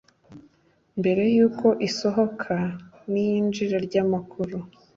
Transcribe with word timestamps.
mbere 0.99 1.23
y 1.35 1.39
uko 1.47 1.67
isohoka 1.87 2.55
n 3.11 3.11
iyinjira 3.23 3.77
ry 3.85 3.95
amakuru 4.03 4.57